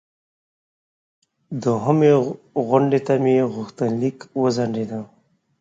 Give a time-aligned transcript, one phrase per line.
[1.63, 2.13] دوهمې
[2.67, 4.99] غونډې ته مې غوښتنلیک وځنډیده.